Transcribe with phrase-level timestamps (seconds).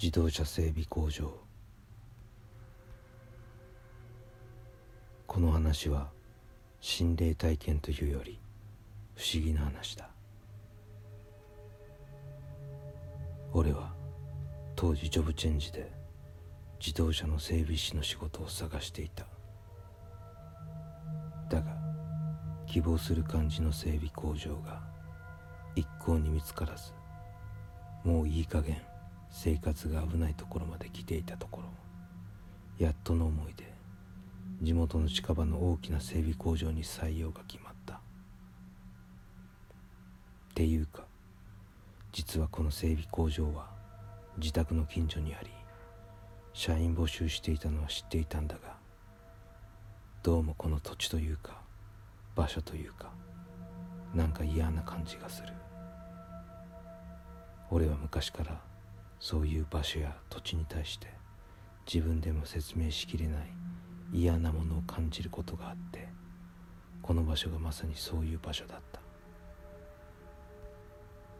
[0.00, 1.28] 自動車整備工場。
[5.26, 6.12] この話は
[6.80, 8.38] 心霊体験というより
[9.16, 10.08] 不思議な話だ。
[13.52, 13.92] 俺は
[14.76, 15.90] 当時ジョブチェンジで
[16.78, 19.26] 自動車の整備士の仕事を探していた。
[21.50, 21.76] だが
[22.68, 24.80] 希望する感じの整備工場が
[25.74, 26.92] 一向に見つからず
[28.04, 28.80] もういい加減
[29.30, 31.68] 生活が危ないところまで来ていたところ。
[32.78, 33.72] やっとの思いで
[34.62, 37.94] 地元の近場の大きな整備工場に採用が決まった。
[37.94, 37.98] っ
[40.54, 41.04] ていうか
[42.12, 43.70] 実はこの整備工場は
[44.38, 45.50] 自宅の近所にあり
[46.52, 48.76] 社員募集していたのは知っていたんだが
[50.22, 51.60] どうもこの土地というか
[52.34, 53.12] 場所というか
[54.14, 55.52] なんか嫌な感じがする。
[57.70, 58.60] 俺は昔から
[59.20, 61.08] そういう場所や土地に対して
[61.92, 63.52] 自分でも説明しきれない
[64.12, 66.08] 嫌なものを感じることがあって
[67.02, 69.00] この場所がまさにそういう場所だった。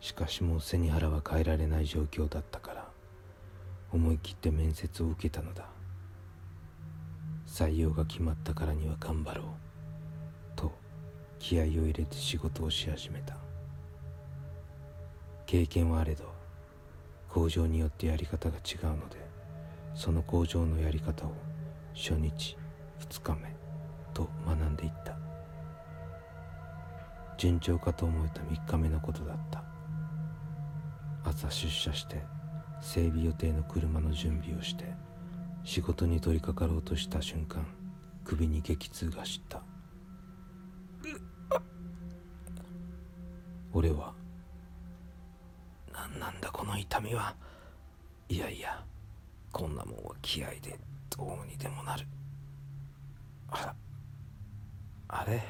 [0.00, 2.88] しかしもう背に腹は変えられない状況だったから
[3.90, 5.66] 思い切って面接を受けたのだ。
[7.46, 9.46] 採用が決まったからには頑張ろう
[10.56, 10.72] と
[11.38, 13.38] 気合を入れて仕事をし始めた。
[15.46, 16.34] 経験はあれど
[17.34, 19.16] 工場によってやり方が違うので
[19.92, 21.32] その工場のやり方を
[21.92, 22.56] 初日
[23.00, 23.56] 2日目
[24.14, 25.18] と学んでいった。
[27.36, 29.64] 順調かと思えた3日目のことだった。
[31.24, 32.22] 朝出社して
[32.80, 34.84] 整備予定の車の準備をして
[35.64, 37.66] 仕事に取り掛かろうとした瞬間
[38.24, 39.60] 首に激痛が走った。
[43.72, 44.14] 俺は
[46.08, 47.34] なんだこの痛みは。
[48.28, 48.82] いやいや
[49.52, 50.78] こんなもんは気合で
[51.16, 52.06] どうにでもなる。
[53.48, 53.74] あら
[55.08, 55.42] あれ？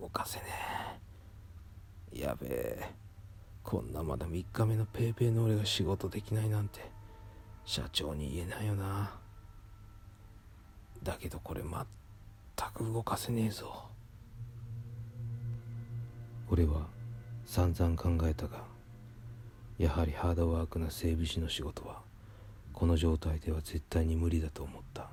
[0.00, 0.44] 動かせね
[2.12, 2.20] え。
[2.20, 2.94] やべえ。
[3.62, 6.80] こんなまだ3日目のペーペーの俺が仕事できないなんて
[7.64, 9.10] 社長に言えないよな。
[11.02, 11.70] だけどこれ全
[12.74, 13.84] く動かせねえぞ。
[16.50, 16.86] 俺は
[17.50, 18.58] 散々考えたが
[19.78, 22.02] やはりハードワークな整備士の仕事は
[22.74, 25.08] この状態では絶対に無理だと思った。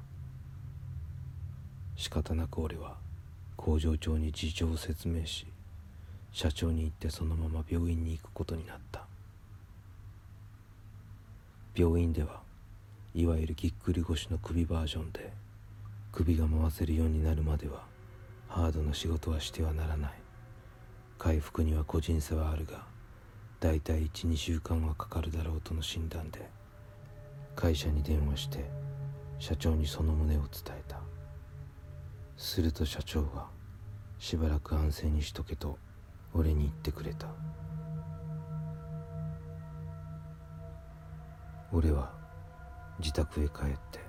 [1.96, 2.98] 仕方なく俺は
[3.56, 5.48] 工場長に事情を説明し
[6.34, 9.06] 社長に行ってそのまま病院に行くことになった。
[11.74, 12.42] 病院では
[13.14, 15.32] いわゆるぎっくり腰の首バージョンで
[16.12, 17.86] 首が回せるようになるまでは
[18.50, 20.25] ハードな仕事はしてはならない。
[21.18, 22.84] 回復には個人差はあるが
[23.60, 26.48] だいたい12週間はかかるだろうとの診断で
[27.56, 28.66] 会社に電話して
[29.40, 31.00] 社長にその旨を伝えた。
[32.38, 33.48] すると社長は
[34.20, 35.78] しばらく安静にしとけと
[36.34, 37.28] 俺に言ってくれた。
[41.72, 42.12] 俺は
[43.00, 44.00] 自宅へ帰って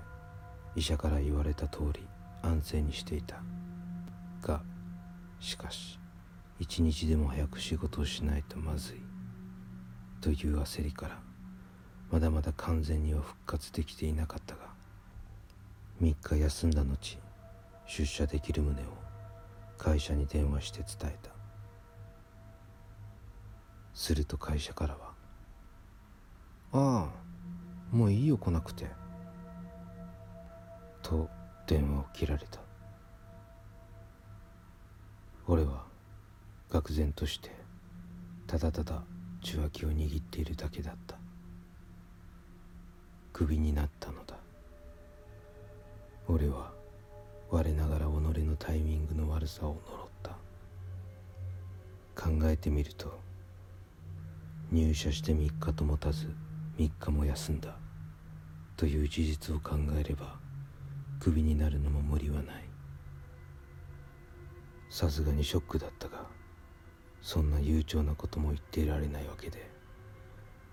[0.75, 2.05] 医者から言われた通り
[2.41, 3.41] 安静にしていた。
[4.41, 4.61] が
[5.39, 5.99] しかし
[6.59, 9.01] 一日でも早く仕事をしないとまずい。
[10.21, 11.19] という焦りから
[12.11, 14.61] まだまだ完全には復活できていなかったが
[16.01, 17.17] 3日休んだ後
[17.85, 18.85] 出社できる旨を
[19.77, 21.31] 会社に電話して伝えた。
[23.93, 25.13] すると会社からは
[26.73, 27.09] 「あ
[27.91, 28.87] あもういいよ来なくて」
[31.01, 31.29] と
[31.65, 32.59] 電話を切られた。
[35.47, 35.86] 俺は
[36.69, 37.49] 愕然として
[38.45, 39.03] ただただ
[39.41, 41.15] 受話器を握っているだけだった。
[43.31, 44.35] クビになったのだ。
[46.27, 46.73] 俺は
[47.49, 50.31] 我ながら己のタイミングの悪さを呪った。
[52.21, 53.17] 考えてみると
[54.71, 56.27] 入社して3日ともたず
[56.77, 57.77] 3日も休んだ。
[58.75, 60.35] という事実を考えれば
[61.19, 62.63] クビになるのも無理はない。
[64.89, 66.36] さすがにショックだったが
[67.21, 69.69] そんな悠長なことも言っていられないわけで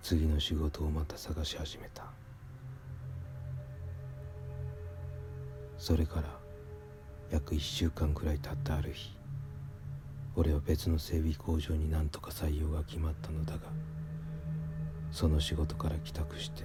[0.01, 2.05] 次の仕事をまた探し始めた。
[5.77, 6.39] それから
[7.31, 9.15] 約1週間くらい経ったある日
[10.35, 13.59] 俺は別の整備工場になんとか採用が決まったのだが
[15.11, 16.63] その仕事から帰宅して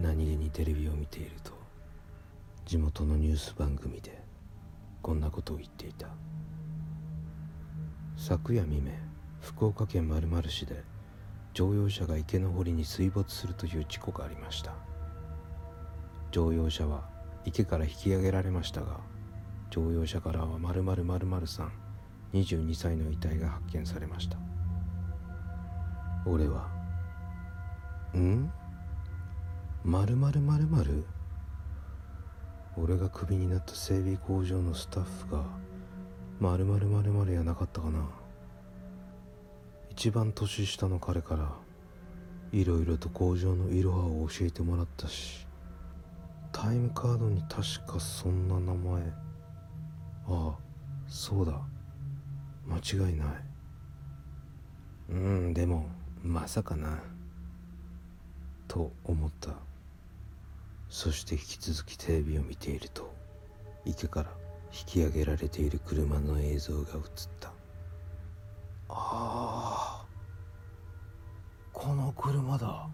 [0.00, 1.52] 何気にテレビを見ていると
[2.64, 4.22] 地元のニュース番組で
[5.02, 6.08] こんなことを言っていた。
[8.18, 8.92] 昨夜未明
[9.40, 10.82] 福岡県丸々市で
[11.52, 14.72] 乗用車が池の堀に水没するという事故がありました。
[16.32, 17.08] 乗用車は
[17.44, 19.00] 池から引き上げられましたが
[19.70, 21.72] 乗用車からは〇〇〇〇さん
[22.32, 24.38] 22歳の遺体が発見されました。
[26.24, 26.68] 俺は
[28.16, 28.50] 「ん？
[29.84, 31.04] 〇〇〇〇
[32.78, 35.44] 俺がクビになった整備工場のスタッフが
[36.40, 38.00] 〇〇〇〇やなかったかな。
[39.90, 41.52] 一番年下の彼から
[42.52, 45.46] いろいろと工場のいろはを教えてもらったし
[46.52, 49.02] タイムカードに確かそんな名前。
[50.28, 50.54] ああ
[51.06, 51.60] そうだ。
[52.66, 53.28] 間違いない。
[55.10, 55.88] うんでも
[56.22, 57.02] まさかな。
[58.68, 59.54] と思った。
[60.88, 63.12] そして引き続きテレビを見ていると
[63.84, 64.30] 池から
[64.72, 67.00] 引き上げられている車の映像が映っ
[67.40, 67.48] た。
[68.88, 70.06] ああ
[71.72, 72.88] この車だ。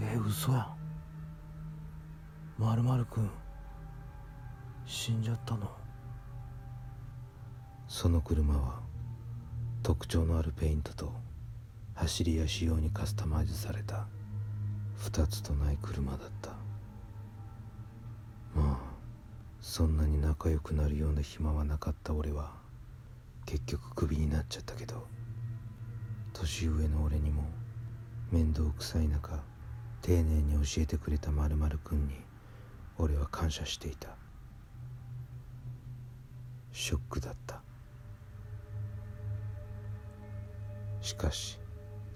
[0.00, 0.76] え嘘やん。
[2.58, 3.30] まるまるくん
[4.86, 5.70] 死んじゃったの。
[7.88, 8.80] その車は
[9.82, 11.12] 特徴のあるペイントと
[11.94, 14.06] 走りや仕様にカスタマイズされた
[14.96, 16.59] 二つとない車だった
[19.70, 22.50] そんなに仲良くなるような暇はなかった俺は
[23.46, 25.06] 結局クビになっちゃったけど
[26.32, 27.44] 年上の俺にも
[28.32, 29.38] 面倒くさい中
[30.02, 32.14] 丁寧に教えてくれたまるくんに
[32.98, 34.08] 俺は感謝していた。
[36.72, 37.62] ショックだった。
[41.00, 41.60] しかし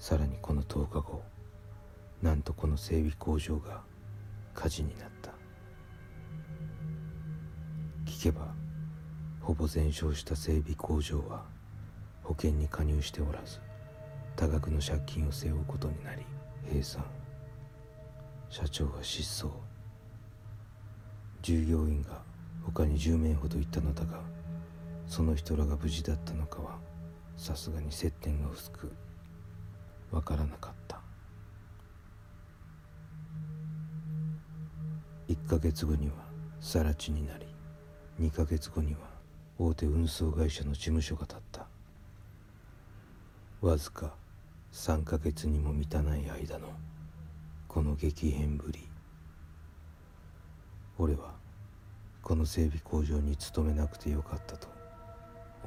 [0.00, 1.22] さらにこの10日後
[2.20, 3.82] なんとこの整備工場が
[4.54, 5.33] 火事になった。
[8.24, 8.54] けば
[9.42, 11.44] ほぼ全焼した整備工場は
[12.22, 13.60] 保険に加入しておらず
[14.34, 16.24] 多額の借金を背負うことになり
[16.66, 17.04] 閉山
[18.48, 19.50] 社長は失踪。
[21.42, 22.22] 従業員が
[22.62, 24.20] 他に10名ほどいたのだが
[25.06, 26.78] その人らが無事だったのかは
[27.36, 28.90] さすがに接点が薄く
[30.10, 30.98] わからなかった。
[35.28, 36.14] 1ヶ月後には
[36.60, 37.53] 更地になり
[38.20, 39.00] 2ヶ月後には
[39.58, 41.66] 大手運送会社の事務所が建った。
[43.60, 44.14] わずか
[44.72, 46.68] 3ヶ月にも満たない間の
[47.66, 48.86] この激変ぶり。
[50.96, 51.34] 俺は
[52.22, 54.68] この整備工場に勤めなくてよかったと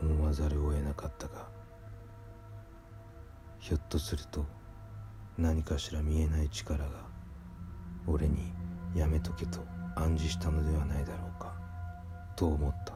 [0.02, 1.48] 思わざるを得なかったが
[3.60, 4.46] ひょっとすると
[5.38, 6.90] 何かしら見えない力が
[8.08, 8.54] 俺に
[8.96, 9.60] やめとけと
[9.96, 11.27] 暗示したのではないだろう。
[12.38, 12.94] と思った。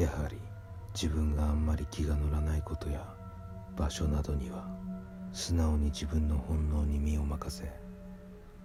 [0.00, 0.38] やはり
[0.94, 3.04] 自分があんまり気が乗らないことや
[3.76, 4.68] 場所などには
[5.32, 7.72] 素直に自分の本能に身を任せ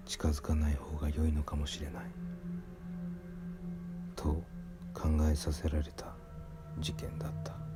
[0.05, 2.03] 近づかない方が良いのかもしれない。
[4.15, 4.43] と
[4.93, 6.13] 考えさせられた
[6.79, 7.66] 事件だった。